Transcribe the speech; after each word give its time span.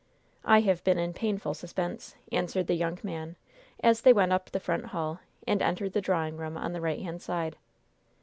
"I 0.45 0.61
have 0.61 0.83
been 0.83 0.97
in 0.97 1.13
painful 1.13 1.53
suspense," 1.53 2.15
answered 2.31 2.65
the 2.65 2.73
young 2.73 2.97
man, 3.03 3.35
as 3.83 4.01
they 4.01 4.13
went 4.13 4.33
up 4.33 4.49
the 4.49 4.59
front 4.59 4.87
hall, 4.87 5.19
and 5.47 5.61
entered 5.61 5.93
the 5.93 6.01
drawing 6.01 6.37
room 6.37 6.57
on 6.57 6.73
the 6.73 6.81
right 6.81 7.03
hand 7.03 7.21
side. 7.21 7.55